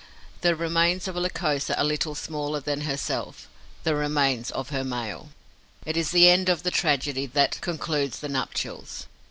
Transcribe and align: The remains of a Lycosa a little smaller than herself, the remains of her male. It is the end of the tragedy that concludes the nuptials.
The 0.41 0.55
remains 0.55 1.07
of 1.07 1.15
a 1.15 1.19
Lycosa 1.21 1.75
a 1.77 1.83
little 1.83 2.15
smaller 2.15 2.59
than 2.59 2.81
herself, 2.81 3.47
the 3.83 3.93
remains 3.93 4.49
of 4.49 4.69
her 4.69 4.83
male. 4.83 5.29
It 5.85 5.95
is 5.95 6.09
the 6.09 6.27
end 6.27 6.49
of 6.49 6.63
the 6.63 6.71
tragedy 6.71 7.27
that 7.27 7.61
concludes 7.61 8.17
the 8.19 8.27
nuptials. 8.29 9.05